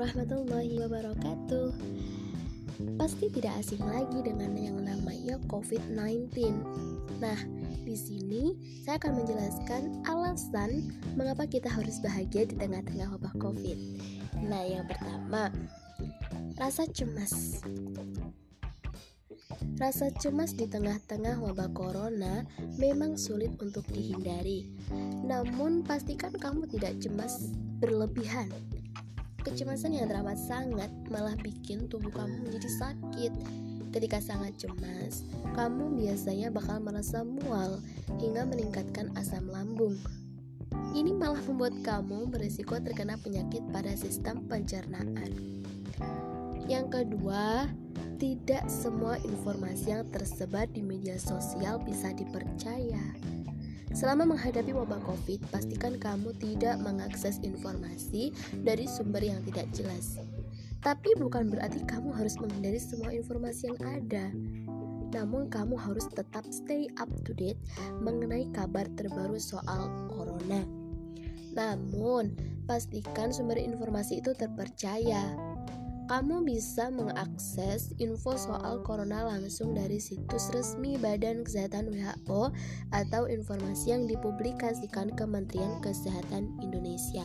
warahmatullahi 0.00 0.80
wabarakatuh. 0.80 1.76
Pasti 2.96 3.28
tidak 3.36 3.60
asing 3.60 3.84
lagi 3.84 4.24
dengan 4.24 4.56
yang 4.56 4.80
namanya 4.80 5.36
COVID-19. 5.52 6.56
Nah, 7.20 7.36
di 7.84 7.92
sini 7.92 8.56
saya 8.80 8.96
akan 8.96 9.20
menjelaskan 9.20 10.00
alasan 10.08 10.88
mengapa 11.20 11.44
kita 11.44 11.68
harus 11.68 12.00
bahagia 12.00 12.48
di 12.48 12.56
tengah-tengah 12.56 13.12
wabah 13.12 13.36
COVID. 13.36 13.78
Nah, 14.48 14.64
yang 14.64 14.88
pertama, 14.88 15.52
rasa 16.56 16.88
cemas. 16.88 17.60
Rasa 19.76 20.08
cemas 20.16 20.56
di 20.56 20.64
tengah-tengah 20.64 21.44
wabah 21.44 21.76
corona 21.76 22.48
memang 22.80 23.20
sulit 23.20 23.52
untuk 23.60 23.84
dihindari. 23.92 24.64
Namun, 25.28 25.84
pastikan 25.84 26.32
kamu 26.32 26.64
tidak 26.72 26.96
cemas 27.04 27.52
berlebihan. 27.84 28.48
Kecemasan 29.40 29.96
yang 29.96 30.12
teramat 30.12 30.36
sangat 30.36 30.92
malah 31.08 31.32
bikin 31.40 31.88
tubuh 31.88 32.12
kamu 32.12 32.44
menjadi 32.44 32.70
sakit. 32.76 33.32
Ketika 33.90 34.20
sangat 34.20 34.54
cemas, 34.60 35.24
kamu 35.56 35.96
biasanya 35.96 36.52
bakal 36.52 36.78
merasa 36.78 37.24
mual 37.24 37.80
hingga 38.20 38.44
meningkatkan 38.44 39.08
asam 39.16 39.48
lambung. 39.48 39.96
Ini 40.92 41.16
malah 41.16 41.40
membuat 41.48 41.74
kamu 41.82 42.30
berisiko 42.30 42.78
terkena 42.78 43.18
penyakit 43.18 43.64
pada 43.74 43.96
sistem 43.96 44.44
pencernaan. 44.46 45.32
Yang 46.70 46.86
kedua, 47.02 47.66
tidak 48.20 48.68
semua 48.68 49.16
informasi 49.24 49.96
yang 49.96 50.04
tersebar 50.12 50.68
di 50.68 50.84
media 50.84 51.16
sosial 51.16 51.80
bisa 51.80 52.12
dipercaya. 52.12 53.16
Selama 53.90 54.22
menghadapi 54.22 54.70
wabah 54.70 55.02
COVID, 55.02 55.50
pastikan 55.50 55.98
kamu 55.98 56.30
tidak 56.38 56.78
mengakses 56.78 57.42
informasi 57.42 58.30
dari 58.62 58.86
sumber 58.86 59.26
yang 59.26 59.42
tidak 59.42 59.66
jelas. 59.74 60.22
Tapi 60.80 61.12
bukan 61.18 61.50
berarti 61.50 61.82
kamu 61.84 62.14
harus 62.14 62.38
menghindari 62.38 62.78
semua 62.78 63.10
informasi 63.10 63.74
yang 63.74 63.80
ada. 63.82 64.26
Namun 65.10 65.50
kamu 65.50 65.74
harus 65.74 66.06
tetap 66.06 66.46
stay 66.54 66.86
up 67.02 67.10
to 67.26 67.34
date 67.34 67.58
mengenai 67.98 68.46
kabar 68.54 68.86
terbaru 68.94 69.36
soal 69.42 69.90
corona. 70.06 70.62
Namun, 71.50 72.30
pastikan 72.70 73.34
sumber 73.34 73.58
informasi 73.58 74.22
itu 74.22 74.30
terpercaya 74.38 75.49
kamu 76.10 76.42
bisa 76.42 76.90
mengakses 76.90 77.94
info 78.02 78.34
soal 78.34 78.82
corona 78.82 79.30
langsung 79.30 79.78
dari 79.78 80.02
situs 80.02 80.50
resmi 80.50 80.98
Badan 80.98 81.46
Kesehatan 81.46 81.86
WHO 81.86 82.50
atau 82.90 83.30
informasi 83.30 83.94
yang 83.94 84.10
dipublikasikan 84.10 85.14
Kementerian 85.14 85.78
Kesehatan 85.78 86.58
Indonesia. 86.58 87.22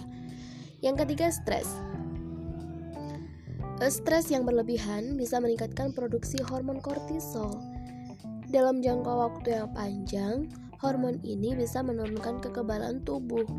Yang 0.86 1.02
ketiga, 1.02 1.34
stres. 1.34 1.66
Stres 3.82 4.30
yang 4.30 4.46
berlebihan 4.46 5.18
bisa 5.18 5.42
meningkatkan 5.42 5.90
produksi 5.90 6.38
hormon 6.46 6.78
kortisol. 6.78 7.58
Dalam 8.54 8.86
jangka 8.86 9.14
waktu 9.18 9.66
yang 9.66 9.74
panjang, 9.74 10.36
hormon 10.78 11.18
ini 11.26 11.58
bisa 11.58 11.82
menurunkan 11.82 12.38
kekebalan 12.38 13.02
tubuh 13.02 13.50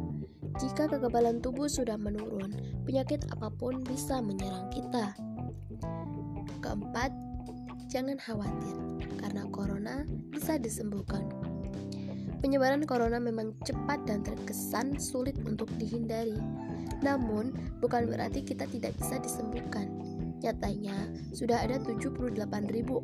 jika 0.57 0.89
kekebalan 0.89 1.45
tubuh 1.45 1.69
sudah 1.69 2.01
menurun, 2.01 2.49
penyakit 2.89 3.29
apa 3.29 3.53
pun 3.53 3.85
bisa 3.85 4.25
menyerang 4.25 4.73
kita. 4.73 5.13
Keempat, 6.65 7.13
jangan 7.93 8.17
khawatir 8.17 8.77
karena 9.21 9.45
corona 9.53 10.09
bisa 10.33 10.57
disembuhkan. 10.57 11.29
Penyebaran 12.41 12.85
corona 12.89 13.21
memang 13.21 13.53
cepat 13.69 14.09
dan 14.09 14.25
terkesan 14.25 14.97
sulit 14.97 15.37
untuk 15.45 15.69
dihindari. 15.77 16.37
Namun, 17.05 17.53
bukan 17.85 18.09
berarti 18.09 18.41
kita 18.41 18.65
tidak 18.69 18.97
bisa 18.97 19.20
disembuhkan. 19.20 20.06
Nyatanya, 20.45 20.97
sudah 21.33 21.64
ada 21.64 21.80
78.000 21.80 22.45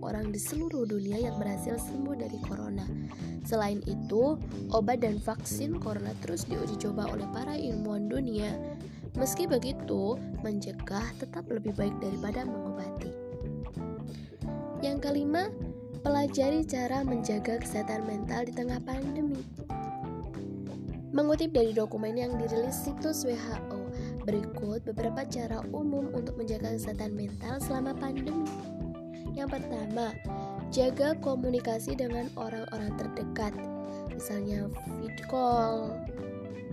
orang 0.04 0.28
di 0.28 0.40
seluruh 0.40 0.84
dunia 0.84 1.16
yang 1.16 1.40
berhasil 1.40 1.80
sembuh 1.80 2.16
dari 2.20 2.38
corona. 2.44 2.84
Selain 3.42 3.80
itu, 3.88 4.36
obat 4.70 5.00
dan 5.00 5.16
vaksin 5.16 5.80
corona 5.80 6.12
terus 6.20 6.44
diuji 6.44 6.76
coba 6.76 7.08
oleh 7.08 7.24
para 7.32 7.56
ilmuwan 7.56 8.06
dunia. 8.12 8.52
Meski 9.16 9.48
begitu, 9.48 10.20
mencegah 10.44 11.04
tetap 11.20 11.48
lebih 11.48 11.72
baik 11.72 11.96
daripada 12.04 12.44
mengobati. 12.44 13.12
Yang 14.84 14.98
kelima, 15.08 15.48
pelajari 16.04 16.66
cara 16.68 17.00
menjaga 17.06 17.62
kesehatan 17.62 18.04
mental 18.04 18.44
di 18.44 18.52
tengah 18.52 18.80
pandemi. 18.84 19.40
Mengutip 21.12 21.52
dari 21.52 21.76
dokumen 21.76 22.16
yang 22.16 22.40
dirilis 22.40 22.88
situs 22.88 23.24
WHO, 23.28 23.71
berikut 24.22 24.86
beberapa 24.86 25.26
cara 25.26 25.62
umum 25.74 26.10
untuk 26.14 26.38
menjaga 26.38 26.74
kesehatan 26.74 27.14
mental 27.14 27.58
selama 27.58 27.94
pandemi. 27.98 28.46
Yang 29.32 29.58
pertama, 29.58 30.12
Jaga 30.72 31.12
komunikasi 31.20 31.92
dengan 31.92 32.32
orang-orang 32.32 32.96
terdekat, 32.96 33.52
misalnya 34.08 34.72
video 35.04 35.26
call 35.28 35.92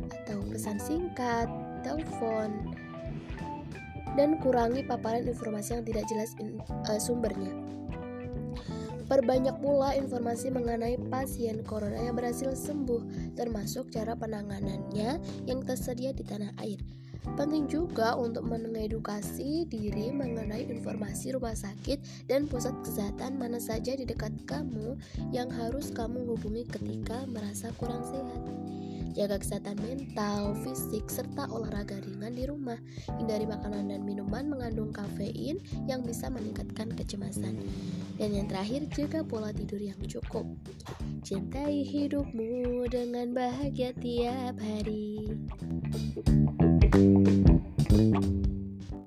atau 0.07 0.39
pesan 0.47 0.79
singkat, 0.79 1.51
telepon, 1.83 2.71
dan 4.15 4.39
kurangi 4.39 4.87
paparan 4.87 5.27
informasi 5.27 5.75
yang 5.75 5.83
tidak 5.83 6.07
jelas 6.07 6.31
in, 6.39 6.63
uh, 6.87 6.95
sumbernya. 6.95 7.51
Perbanyak 9.11 9.59
pula 9.59 9.91
informasi 9.99 10.47
mengenai 10.47 10.95
pasien 11.11 11.59
corona 11.67 11.99
yang 11.99 12.15
berhasil 12.15 12.55
sembuh, 12.55 13.35
termasuk 13.35 13.91
cara 13.91 14.15
penanganannya 14.15 15.43
yang 15.43 15.59
tersedia 15.67 16.15
di 16.15 16.23
tanah 16.23 16.55
air. 16.63 16.79
Penting 17.35 17.67
juga 17.67 18.15
untuk 18.15 18.47
mengedukasi 18.47 19.67
diri 19.67 20.11
mengenai 20.11 20.67
informasi 20.67 21.35
rumah 21.35 21.55
sakit 21.55 22.27
dan 22.31 22.47
pusat 22.47 22.75
kesehatan 22.83 23.35
mana 23.35 23.59
saja 23.59 23.95
di 23.95 24.07
dekat 24.07 24.31
kamu 24.47 24.95
yang 25.35 25.51
harus 25.51 25.91
kamu 25.91 26.23
hubungi 26.35 26.63
ketika 26.67 27.27
merasa 27.27 27.71
kurang 27.75 28.03
sehat. 28.07 28.41
Jaga 29.17 29.41
kesehatan 29.41 29.77
mental, 29.81 30.53
fisik, 30.61 31.09
serta 31.09 31.49
olahraga 31.49 31.97
ringan 32.05 32.37
di 32.37 32.45
rumah. 32.45 32.77
Hindari 33.17 33.49
makanan 33.49 33.89
dan 33.89 34.05
minuman 34.05 34.45
mengandung 34.47 34.93
kafein 34.93 35.57
yang 35.89 36.05
bisa 36.05 36.29
meningkatkan 36.29 36.93
kecemasan. 36.93 37.57
Dan 38.15 38.29
yang 38.31 38.47
terakhir, 38.47 38.85
jaga 38.93 39.25
pola 39.25 39.49
tidur 39.49 39.81
yang 39.81 39.99
cukup. 40.05 40.45
Cintai 41.25 41.83
hidupmu 41.83 42.85
dengan 42.87 43.33
bahagia 43.33 43.91
tiap 43.97 44.55
hari. 44.61 45.35
thank 47.99 48.23
you 48.23 48.38